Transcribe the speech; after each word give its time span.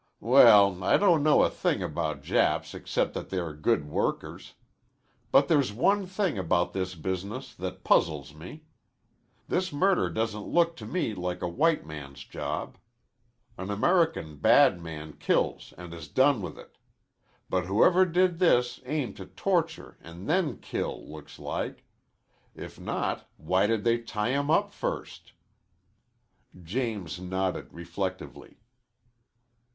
"Well, 0.19 0.83
I 0.83 0.97
don't 0.97 1.21
know 1.21 1.43
a 1.43 1.49
thing 1.51 1.83
about 1.83 2.23
Japs 2.23 2.73
except 2.73 3.13
that 3.13 3.29
they're 3.29 3.53
good 3.53 3.87
workers. 3.87 4.55
But 5.31 5.47
there's 5.47 5.71
one 5.71 6.07
thing 6.07 6.39
about 6.39 6.73
this 6.73 6.95
business 6.95 7.53
that 7.53 7.83
puzzles 7.83 8.33
me. 8.33 8.63
This 9.47 9.71
murder 9.71 10.09
doesn't 10.09 10.47
look 10.47 10.75
to 10.77 10.87
me 10.87 11.13
like 11.13 11.43
a 11.43 11.47
white 11.47 11.85
man's 11.85 12.23
job. 12.23 12.79
An 13.59 13.69
American 13.69 14.37
bad 14.37 14.81
man 14.81 15.13
kills 15.19 15.71
an' 15.77 15.93
is 15.93 16.07
done 16.07 16.41
with 16.41 16.57
it. 16.57 16.79
But 17.47 17.65
whoever 17.67 18.03
did 18.03 18.39
this 18.39 18.79
aimed 18.87 19.17
to 19.17 19.27
torture 19.27 19.99
an' 20.01 20.25
then 20.25 20.57
kill, 20.57 21.07
looks 21.07 21.37
like. 21.37 21.85
If 22.55 22.79
not, 22.79 23.29
why 23.37 23.67
did 23.67 23.83
they 23.83 23.99
tie 23.99 24.29
him 24.29 24.49
up 24.49 24.71
first?" 24.71 25.33
James 26.59 27.19
nodded, 27.19 27.71
reflectively. 27.71 28.57